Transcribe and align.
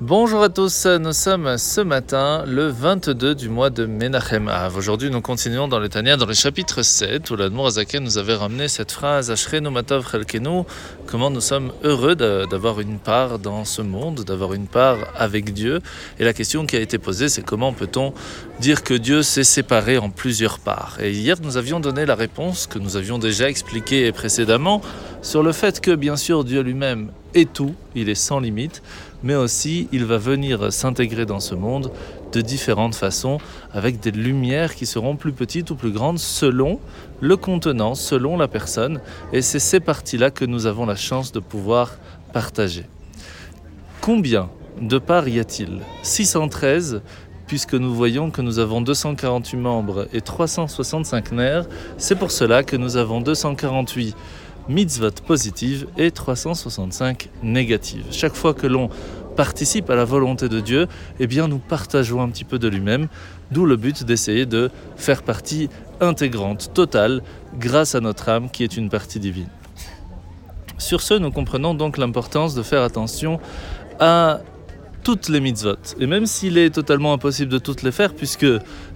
Bonjour 0.00 0.44
à 0.44 0.48
tous, 0.48 0.86
nous 0.86 1.12
sommes 1.12 1.58
ce 1.58 1.80
matin 1.80 2.44
le 2.46 2.68
22 2.68 3.34
du 3.34 3.48
mois 3.48 3.68
de 3.68 3.84
Menachem 3.84 4.46
Av. 4.46 4.76
Aujourd'hui, 4.76 5.10
nous 5.10 5.20
continuons 5.20 5.66
dans 5.66 5.80
le 5.80 5.88
Tania, 5.88 6.16
dans 6.16 6.24
le 6.24 6.34
chapitre 6.34 6.82
7, 6.82 7.28
où 7.30 7.34
l'Admour 7.34 7.66
Azaken 7.66 8.04
nous 8.04 8.16
avait 8.16 8.36
ramené 8.36 8.68
cette 8.68 8.92
phrase 8.92 9.32
Ashrenu 9.32 9.70
Matov 9.70 10.08
Chelkenu, 10.08 10.62
comment 11.06 11.30
nous 11.30 11.40
sommes 11.40 11.72
heureux 11.82 12.14
d'avoir 12.14 12.78
une 12.78 13.00
part 13.00 13.40
dans 13.40 13.64
ce 13.64 13.82
monde, 13.82 14.22
d'avoir 14.22 14.54
une 14.54 14.68
part 14.68 14.98
avec 15.16 15.52
Dieu. 15.52 15.80
Et 16.20 16.24
la 16.24 16.32
question 16.32 16.64
qui 16.64 16.76
a 16.76 16.80
été 16.80 16.98
posée, 16.98 17.28
c'est 17.28 17.42
comment 17.42 17.72
peut-on 17.72 18.12
dire 18.60 18.84
que 18.84 18.94
Dieu 18.94 19.24
s'est 19.24 19.42
séparé 19.42 19.98
en 19.98 20.10
plusieurs 20.10 20.60
parts? 20.60 20.98
Et 21.00 21.10
hier, 21.10 21.38
nous 21.42 21.56
avions 21.56 21.80
donné 21.80 22.06
la 22.06 22.14
réponse 22.14 22.68
que 22.68 22.78
nous 22.78 22.96
avions 22.96 23.18
déjà 23.18 23.48
expliquée 23.48 24.12
précédemment 24.12 24.80
sur 25.22 25.42
le 25.42 25.52
fait 25.52 25.80
que, 25.80 25.94
bien 25.94 26.16
sûr, 26.16 26.44
Dieu 26.44 26.60
lui-même 26.62 27.10
est 27.34 27.52
tout, 27.52 27.74
il 27.94 28.08
est 28.08 28.14
sans 28.14 28.40
limite 28.40 28.82
mais 29.22 29.34
aussi 29.34 29.88
il 29.92 30.04
va 30.04 30.18
venir 30.18 30.72
s'intégrer 30.72 31.26
dans 31.26 31.40
ce 31.40 31.54
monde 31.54 31.90
de 32.32 32.40
différentes 32.40 32.94
façons, 32.94 33.38
avec 33.72 34.00
des 34.00 34.10
lumières 34.10 34.74
qui 34.74 34.84
seront 34.84 35.16
plus 35.16 35.32
petites 35.32 35.70
ou 35.70 35.76
plus 35.76 35.92
grandes 35.92 36.18
selon 36.18 36.78
le 37.20 37.36
contenant, 37.36 37.94
selon 37.94 38.36
la 38.36 38.48
personne, 38.48 39.00
et 39.32 39.40
c'est 39.40 39.58
ces 39.58 39.80
parties-là 39.80 40.30
que 40.30 40.44
nous 40.44 40.66
avons 40.66 40.84
la 40.84 40.94
chance 40.94 41.32
de 41.32 41.40
pouvoir 41.40 41.96
partager. 42.34 42.84
Combien 44.02 44.50
de 44.80 44.98
parts 44.98 45.28
y 45.28 45.40
a-t-il? 45.40 45.80
613 46.02 47.02
puisque 47.46 47.72
nous 47.72 47.94
voyons 47.94 48.30
que 48.30 48.42
nous 48.42 48.58
avons 48.58 48.82
248 48.82 49.56
membres 49.56 50.06
et 50.12 50.20
365 50.20 51.32
nerfs, 51.32 51.64
c'est 51.96 52.14
pour 52.14 52.30
cela 52.30 52.62
que 52.62 52.76
nous 52.76 52.98
avons 52.98 53.22
248 53.22 54.14
mitzvot 54.68 55.22
positives 55.26 55.86
et 55.96 56.10
365 56.10 57.30
négatives. 57.42 58.06
Chaque 58.10 58.34
fois 58.34 58.54
que 58.54 58.66
l'on 58.66 58.90
participe 59.36 59.88
à 59.90 59.94
la 59.94 60.04
volonté 60.04 60.48
de 60.48 60.60
Dieu, 60.60 60.88
eh 61.20 61.26
bien 61.26 61.48
nous 61.48 61.58
partageons 61.58 62.20
un 62.20 62.28
petit 62.28 62.44
peu 62.44 62.58
de 62.58 62.68
lui-même, 62.68 63.08
d'où 63.50 63.66
le 63.66 63.76
but 63.76 64.04
d'essayer 64.04 64.46
de 64.46 64.70
faire 64.96 65.22
partie 65.22 65.68
intégrante, 66.00 66.72
totale, 66.74 67.22
grâce 67.58 67.94
à 67.94 68.00
notre 68.00 68.28
âme 68.28 68.50
qui 68.50 68.64
est 68.64 68.76
une 68.76 68.88
partie 68.88 69.20
divine. 69.20 69.48
Sur 70.76 71.02
ce, 71.02 71.14
nous 71.14 71.30
comprenons 71.30 71.74
donc 71.74 71.98
l'importance 71.98 72.54
de 72.54 72.62
faire 72.62 72.82
attention 72.82 73.40
à 74.00 74.40
toutes 75.08 75.30
les 75.30 75.40
mitzvot. 75.40 75.96
Et 76.00 76.06
même 76.06 76.26
s'il 76.26 76.58
est 76.58 76.68
totalement 76.68 77.14
impossible 77.14 77.50
de 77.50 77.56
toutes 77.56 77.82
les 77.82 77.92
faire, 77.92 78.12
puisque 78.12 78.44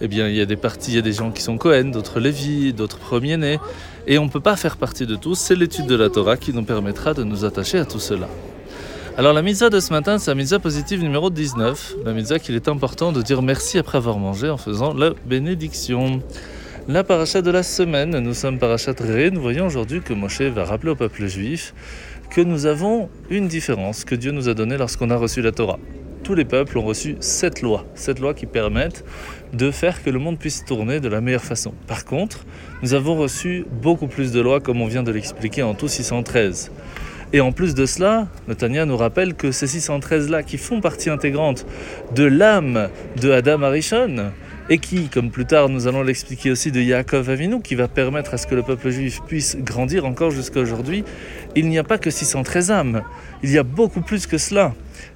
eh 0.00 0.08
bien, 0.08 0.26
il 0.26 0.34
y 0.34 0.40
a 0.40 0.44
des 0.44 0.56
parties, 0.56 0.90
il 0.90 0.96
y 0.96 0.98
a 0.98 1.02
des 1.02 1.12
gens 1.12 1.30
qui 1.30 1.40
sont 1.40 1.56
Cohen, 1.56 1.84
d'autres 1.84 2.18
Lévi, 2.18 2.72
d'autres 2.72 2.98
premiers-nés, 2.98 3.60
et 4.08 4.18
on 4.18 4.24
ne 4.24 4.28
peut 4.28 4.40
pas 4.40 4.56
faire 4.56 4.76
partie 4.76 5.06
de 5.06 5.14
tous, 5.14 5.36
c'est 5.36 5.54
l'étude 5.54 5.86
de 5.86 5.94
la 5.94 6.10
Torah 6.10 6.36
qui 6.36 6.52
nous 6.52 6.64
permettra 6.64 7.14
de 7.14 7.22
nous 7.22 7.44
attacher 7.44 7.78
à 7.78 7.84
tout 7.84 8.00
cela. 8.00 8.28
Alors 9.16 9.32
la 9.32 9.40
mitzvah 9.40 9.70
de 9.70 9.78
ce 9.78 9.92
matin, 9.92 10.18
c'est 10.18 10.32
la 10.32 10.34
mitzvah 10.34 10.58
positive 10.58 11.00
numéro 11.00 11.30
19, 11.30 11.94
la 12.04 12.12
mitzvah 12.12 12.40
qu'il 12.40 12.56
est 12.56 12.66
important 12.66 13.12
de 13.12 13.22
dire 13.22 13.40
merci 13.40 13.78
après 13.78 13.98
avoir 13.98 14.18
mangé 14.18 14.50
en 14.50 14.56
faisant 14.56 14.92
la 14.92 15.10
bénédiction. 15.26 16.24
La 16.88 17.04
paracha 17.04 17.40
de 17.40 17.52
la 17.52 17.62
semaine, 17.62 18.18
nous 18.18 18.34
sommes 18.34 18.58
parachat 18.58 18.94
Ré, 18.98 19.30
nous 19.30 19.40
voyons 19.40 19.64
aujourd'hui 19.64 20.00
que 20.00 20.12
Moshe 20.12 20.42
va 20.42 20.64
rappeler 20.64 20.90
au 20.90 20.96
peuple 20.96 21.26
juif 21.26 21.72
que 22.30 22.40
nous 22.40 22.66
avons 22.66 23.08
une 23.28 23.46
différence 23.46 24.04
que 24.04 24.16
Dieu 24.16 24.32
nous 24.32 24.48
a 24.48 24.54
donnée 24.54 24.76
lorsqu'on 24.76 25.10
a 25.10 25.16
reçu 25.16 25.40
la 25.40 25.52
Torah 25.52 25.78
tous 26.22 26.34
les 26.34 26.44
peuples 26.44 26.78
ont 26.78 26.84
reçu 26.84 27.16
cette 27.20 27.62
loi, 27.62 27.84
cette 27.94 28.20
loi 28.20 28.34
qui 28.34 28.46
permettent 28.46 29.04
de 29.52 29.70
faire 29.70 30.02
que 30.02 30.10
le 30.10 30.18
monde 30.18 30.38
puisse 30.38 30.64
tourner 30.64 31.00
de 31.00 31.08
la 31.08 31.20
meilleure 31.20 31.44
façon. 31.44 31.72
Par 31.86 32.04
contre, 32.04 32.44
nous 32.82 32.94
avons 32.94 33.16
reçu 33.16 33.66
beaucoup 33.82 34.06
plus 34.06 34.32
de 34.32 34.40
lois 34.40 34.60
comme 34.60 34.80
on 34.80 34.86
vient 34.86 35.02
de 35.02 35.10
l'expliquer 35.10 35.62
en 35.62 35.74
tout 35.74 35.88
613. 35.88 36.70
Et 37.32 37.40
en 37.40 37.52
plus 37.52 37.74
de 37.74 37.86
cela, 37.86 38.26
Tania 38.58 38.86
nous 38.86 38.96
rappelle 38.96 39.34
que 39.34 39.52
ces 39.52 39.66
613-là, 39.66 40.42
qui 40.42 40.58
font 40.58 40.80
partie 40.80 41.10
intégrante 41.10 41.64
de 42.14 42.24
l'âme 42.24 42.88
de 43.20 43.30
Adam 43.30 43.62
Arishon, 43.62 44.32
et 44.70 44.78
qui, 44.78 45.08
comme 45.08 45.30
plus 45.30 45.44
tard 45.44 45.68
nous 45.68 45.88
allons 45.88 46.02
l'expliquer 46.02 46.50
aussi 46.50 46.70
de 46.70 46.80
Yaakov 46.80 47.28
Avinu, 47.28 47.60
qui 47.60 47.74
va 47.74 47.88
permettre 47.88 48.34
à 48.34 48.38
ce 48.38 48.46
que 48.46 48.54
le 48.54 48.62
peuple 48.62 48.90
juif 48.90 49.20
puisse 49.26 49.56
grandir 49.58 50.06
encore 50.06 50.30
jusqu'à 50.30 50.60
aujourd'hui, 50.60 51.04
il 51.56 51.68
n'y 51.68 51.78
a 51.78 51.84
pas 51.84 51.98
que 51.98 52.10
613 52.10 52.70
âmes, 52.70 53.02
il 53.42 53.50
y 53.50 53.58
a 53.58 53.64
beaucoup 53.64 54.00
plus 54.00 54.26
que 54.26 54.38
cela. 54.38 54.72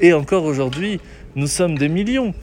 Et 0.00 0.12
encore 0.12 0.44
aujourd'hui, 0.44 1.00
nous 1.36 1.46
sommes 1.46 1.78
des 1.78 1.88
millions. 1.88 2.34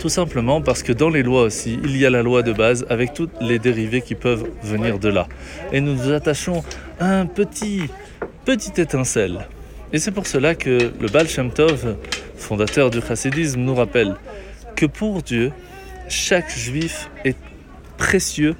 Tout 0.00 0.08
simplement 0.08 0.60
parce 0.60 0.82
que 0.82 0.92
dans 0.92 1.10
les 1.10 1.22
lois 1.22 1.42
aussi, 1.42 1.78
il 1.84 1.96
y 1.96 2.04
a 2.04 2.10
la 2.10 2.22
loi 2.22 2.42
de 2.42 2.52
base 2.52 2.84
avec 2.88 3.14
toutes 3.14 3.32
les 3.40 3.58
dérivés 3.58 4.00
qui 4.00 4.14
peuvent 4.14 4.48
venir 4.62 4.98
de 4.98 5.08
là. 5.08 5.26
Et 5.72 5.80
nous 5.80 5.94
nous 5.94 6.12
attachons 6.12 6.62
à 7.00 7.06
un 7.06 7.26
petit, 7.26 7.82
petit 8.44 8.80
étincelle. 8.80 9.46
Et 9.92 9.98
c'est 9.98 10.10
pour 10.10 10.26
cela 10.26 10.54
que 10.54 10.92
le 11.00 11.08
Baal 11.08 11.28
Shem 11.28 11.50
fondateur 12.36 12.90
du 12.90 13.00
chassidisme, 13.00 13.60
nous 13.60 13.74
rappelle 13.74 14.14
que 14.76 14.86
pour 14.86 15.22
Dieu, 15.22 15.52
chaque 16.08 16.50
juif 16.50 17.10
est 17.24 17.36
précieux 17.96 18.56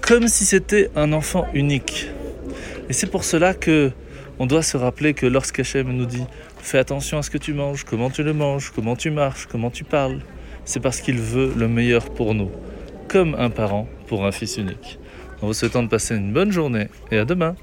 comme 0.00 0.28
si 0.28 0.44
c'était 0.44 0.90
un 0.96 1.12
enfant 1.12 1.46
unique. 1.54 2.08
Et 2.88 2.92
c'est 2.92 3.06
pour 3.06 3.24
cela 3.24 3.54
que 3.54 3.92
on 4.38 4.46
doit 4.46 4.62
se 4.62 4.76
rappeler 4.76 5.14
que 5.14 5.26
lorsqu'Hachem 5.26 5.92
nous 5.92 6.06
dit 6.06 6.24
fais 6.60 6.78
attention 6.78 7.18
à 7.18 7.22
ce 7.22 7.30
que 7.30 7.38
tu 7.38 7.54
manges, 7.54 7.84
comment 7.84 8.10
tu 8.10 8.22
le 8.22 8.32
manges, 8.32 8.72
comment 8.74 8.96
tu 8.96 9.10
marches, 9.10 9.46
comment 9.46 9.70
tu 9.70 9.84
parles, 9.84 10.20
c'est 10.64 10.80
parce 10.80 11.00
qu'il 11.00 11.18
veut 11.18 11.52
le 11.56 11.68
meilleur 11.68 12.10
pour 12.10 12.34
nous, 12.34 12.50
comme 13.08 13.34
un 13.34 13.50
parent 13.50 13.88
pour 14.08 14.24
un 14.26 14.32
fils 14.32 14.56
unique. 14.56 14.98
En 15.40 15.46
vous 15.46 15.54
souhaitant 15.54 15.82
de 15.82 15.88
passer 15.88 16.16
une 16.16 16.32
bonne 16.32 16.52
journée 16.52 16.88
et 17.10 17.18
à 17.18 17.24
demain. 17.24 17.56